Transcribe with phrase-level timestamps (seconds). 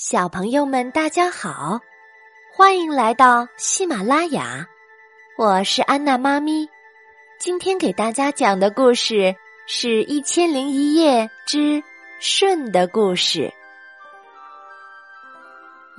[0.00, 1.80] 小朋友们，大家好，
[2.54, 4.64] 欢迎来到喜马拉雅，
[5.36, 6.68] 我是安娜妈咪。
[7.40, 9.34] 今天给大家讲的故事
[9.66, 11.82] 是《一千零一夜之
[12.20, 13.52] 舜的故事》。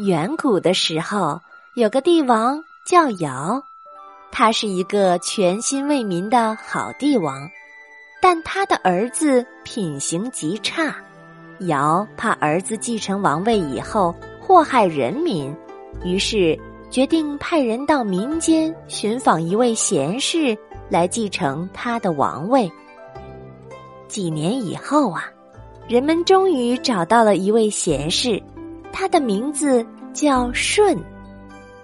[0.06, 1.42] 远古的时候，
[1.74, 3.62] 有个帝王叫尧，
[4.32, 7.50] 他是一个全心为民的好帝王，
[8.22, 10.96] 但他的儿子品行极差。
[11.62, 15.54] 尧怕儿子继承王位以后祸害人民，
[16.04, 16.58] 于是
[16.90, 20.58] 决定派人到民间寻访一位贤士
[20.90, 22.72] 来继承他的王位。
[24.08, 25.26] 几年以后啊，
[25.88, 28.42] 人们终于找到了一位贤士，
[28.92, 30.98] 他的名字叫舜。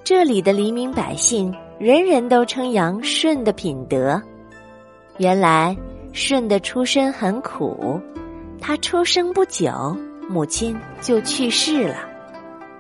[0.03, 4.21] 这里的黎民百姓人人都称扬舜的品德。
[5.17, 5.75] 原来
[6.13, 7.99] 舜的出身很苦。
[8.67, 9.95] 他出生不久，
[10.27, 11.97] 母亲就去世了。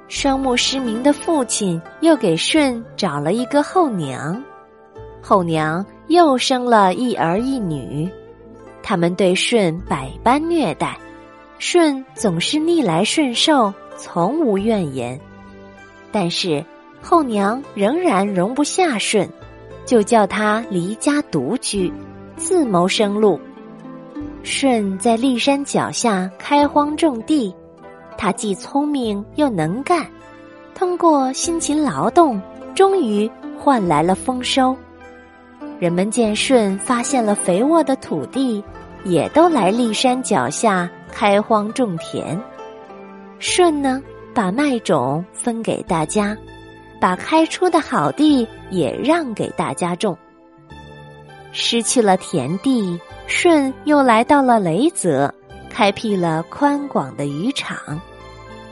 [0.07, 4.43] 双目失明的父亲又给舜找了一个后娘，
[5.21, 8.09] 后娘又生了一儿一女。
[8.81, 10.97] 他们对舜百般虐待，
[11.59, 15.21] 舜总是逆来顺受，从无怨言。
[16.11, 16.65] 但是
[16.99, 19.29] 后娘仍然容不下舜，
[19.85, 21.93] 就叫他离家独居，
[22.37, 23.39] 自谋生路。
[24.45, 27.51] 舜在骊山脚下开荒种地，
[28.15, 30.05] 他既聪明又能干，
[30.75, 32.39] 通过辛勤劳动，
[32.75, 34.77] 终于换来了丰收。
[35.79, 38.63] 人们见舜发现了肥沃的土地，
[39.03, 42.39] 也都来骊山脚下开荒种田。
[43.39, 43.99] 舜呢，
[44.31, 46.37] 把麦种分给大家，
[47.01, 50.15] 把开出的好地也让给大家种。
[51.51, 52.99] 失去了田地。
[53.27, 55.33] 舜又来到了雷泽，
[55.69, 57.77] 开辟了宽广的渔场，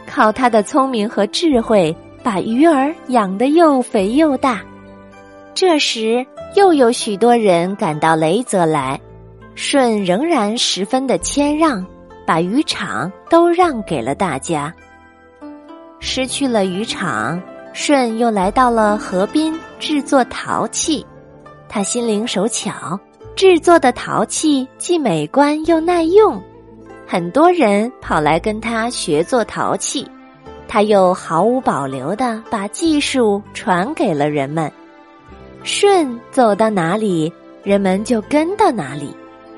[0.08, 4.62] 靠他的聪明和智慧，把鱼儿养得又肥又大。
[5.56, 9.00] 这时又有许多人赶到雷泽来，
[9.56, 11.86] 舜仍然十分的谦让，
[12.26, 14.74] 把渔场都让给了大家。
[16.00, 17.42] 失去了渔场，
[17.74, 21.06] 舜又来到了河边制作陶器，
[21.68, 23.00] 他心灵手巧。
[23.36, 26.42] 制作的陶器既美观又耐用，
[27.08, 30.08] 很多人跑来跟他学做陶器，
[30.68, 34.72] 他又毫无保留的把技术传给了人们。
[35.64, 37.32] 舜走到哪里，
[37.64, 39.16] 人们就跟到哪里，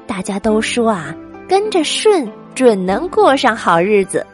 [0.08, 1.14] 大家都说啊，
[1.48, 4.26] 跟着舜准能过上好日子。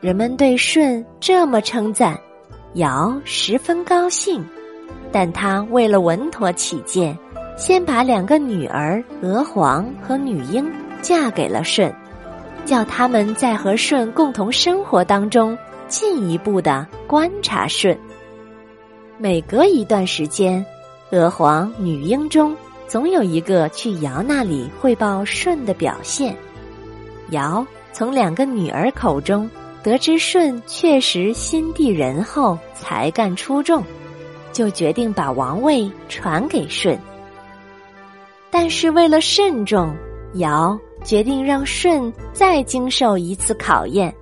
[0.00, 2.18] 人们对舜这么称赞，
[2.74, 4.44] 尧十分高兴，
[5.10, 7.16] 但他为了稳妥起见。
[7.56, 10.68] 先把两个女儿娥皇和女英
[11.00, 11.94] 嫁给了舜，
[12.64, 17.96] 叫他们在和舜共同生活当中进一步的观察舜。
[19.18, 20.64] 每隔一段时间，
[21.10, 22.56] 娥皇、女英中
[22.88, 26.34] 总有一个去尧那里汇报舜的表现。
[27.30, 29.48] 尧从两个女儿口中
[29.82, 33.84] 得知舜确实心地仁厚、才干出众，
[34.52, 36.98] 就决定把王位传给舜。
[38.52, 39.96] 但是为了慎重，
[40.34, 44.14] 尧决定让舜再经受一次考验，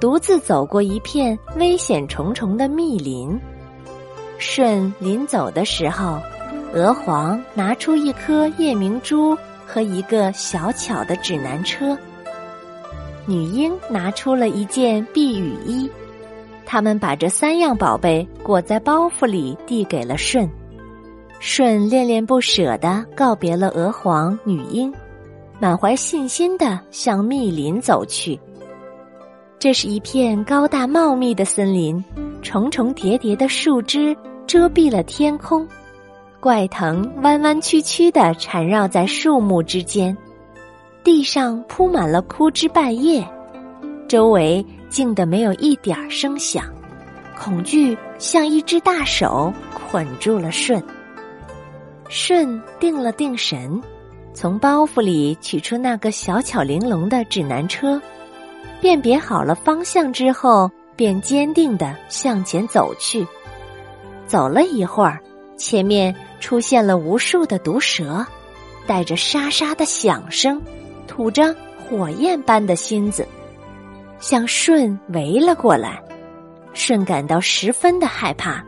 [0.00, 3.40] 独自走过一片危险重重的密林。
[4.36, 6.20] 舜临走的时候，
[6.74, 11.96] 娥皇拿出一颗夜明珠和一个小巧的指南车，
[13.26, 15.88] 女婴拿出了一件避雨衣，
[16.66, 20.50] 他们把这三样宝贝裹在包袱里，递给了舜。
[21.44, 24.94] 舜恋恋不舍地告别了娥皇、女英，
[25.58, 28.38] 满怀信心地向密林走去。
[29.58, 32.02] 这是一片高大茂密的森林，
[32.42, 34.16] 重重叠叠的树枝
[34.46, 35.66] 遮蔽了天空，
[36.38, 40.16] 怪藤弯弯曲曲地缠绕在树木之间，
[41.02, 43.26] 地上铺满了枯枝败叶，
[44.06, 46.64] 周围静得没有一点声响，
[47.36, 50.80] 恐惧像一只大手捆住了舜。
[52.14, 53.80] 舜定了定神，
[54.34, 57.98] 从包袱里取出那个小巧玲珑的指南车，
[58.82, 63.26] 辨别好了方向之后，便坚定的向前走去。
[64.26, 65.18] 走了一会儿，
[65.56, 68.26] 前面出现了无数的毒蛇，
[68.86, 70.60] 带着沙沙的响声，
[71.08, 73.26] 吐着火焰般的芯子，
[74.20, 75.98] 向舜围了过来。
[76.74, 78.62] 舜感到十分的害怕。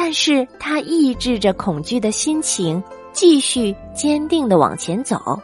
[0.00, 2.80] 但是他抑制着恐惧的心情，
[3.12, 5.36] 继续坚定的往前走。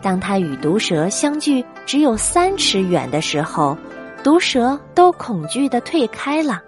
[0.00, 3.76] 当他与毒蛇相距只有三尺远的时候，
[4.24, 6.62] 毒蛇都恐惧的退开了。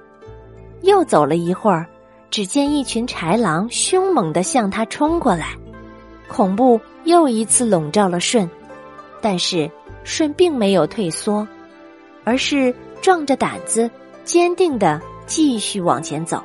[0.82, 1.86] 又走了一会儿，
[2.30, 5.56] 只见一群豺狼凶猛的向他冲过来，
[6.28, 8.46] 恐怖又一次笼罩了舜。
[9.22, 9.68] 但是
[10.04, 11.48] 舜并没有退缩，
[12.22, 13.90] 而是壮着胆子，
[14.24, 16.44] 坚定的继续往前走。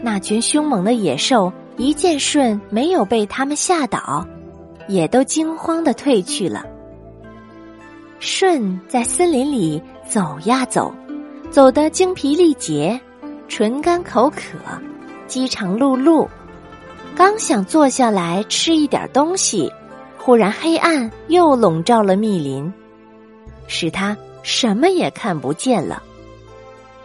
[0.00, 4.26] 那群凶猛的野兽一见舜没有被他们吓倒，
[4.86, 6.64] 也都惊慌的退去了。
[8.20, 10.92] 舜在森林里走呀走，
[11.50, 13.00] 走得精疲力竭，
[13.48, 14.58] 唇干口渴，
[15.26, 16.26] 饥肠辘辘。
[17.16, 19.72] 刚想坐下来吃一点东西，
[20.16, 22.72] 忽然黑暗又笼罩了密林，
[23.66, 26.02] 使他什么也看不见了。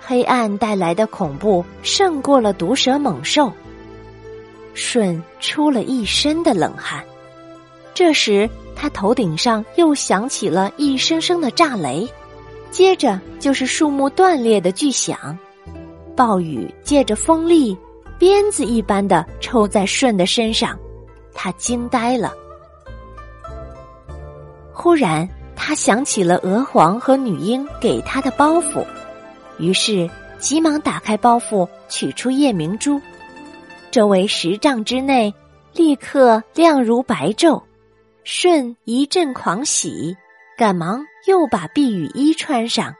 [0.06, 3.52] 黑暗带来的恐怖胜过了毒蛇猛兽，
[4.74, 7.04] 舜出了一身的冷汗。
[7.94, 12.06] 这时，他头顶上又响起了一声声的炸雷，
[12.70, 15.38] 接着就是树木断裂的巨响，
[16.18, 17.78] 暴雨借着风力，
[18.20, 20.78] 鞭子一般的抽在舜的身上，
[21.34, 22.34] 他惊呆了。
[24.74, 28.84] 忽然，他想起了娥皇和女婴给他的包袱。
[29.58, 30.10] 于是，
[30.40, 33.02] 急忙打开包袱，取出夜明珠，
[33.92, 35.34] 周围十丈之内
[35.74, 37.62] 立刻亮如白昼。
[38.24, 40.16] 舜一阵狂喜，
[40.58, 42.94] 赶忙又把避雨衣穿上。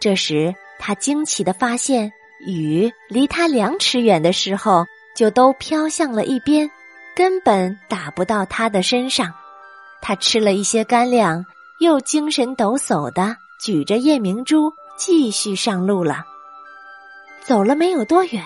[0.00, 2.12] 这时，他惊奇的发现，
[2.46, 4.86] 雨离他两尺远的时候
[5.16, 6.70] 就都飘向了一边，
[7.16, 9.32] 根本打不到他的身上。
[10.00, 11.44] 他吃了一些干粮，
[11.80, 14.72] 又精神抖擞的举着夜明珠。
[14.98, 16.24] 继续上路了。
[17.40, 18.44] 走了没有多远，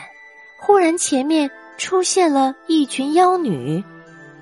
[0.61, 3.83] 忽然前面出现了一群妖女，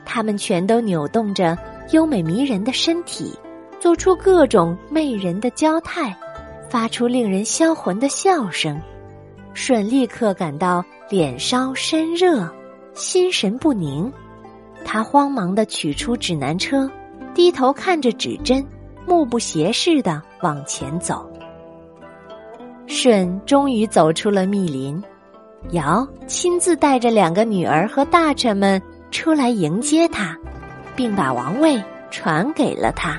[0.04, 1.56] 她们全都扭动着
[1.92, 3.32] 优美迷人的身体，
[3.78, 6.14] 做出各种媚人的娇态，
[6.68, 8.78] 发出令人销魂的笑声。
[9.54, 12.46] 舜立刻感到脸烧身热，
[12.92, 14.12] 心神不宁。
[14.84, 16.90] 他慌忙的取出指南车，
[17.34, 18.66] 低头看着指针，
[19.06, 21.28] 目不斜视的往前走。
[22.90, 25.00] 舜终于走出了密林，
[25.70, 28.82] 尧亲自带着两个女儿和大臣们
[29.12, 30.36] 出来迎接他，
[30.96, 33.16] 并把王位传给了他。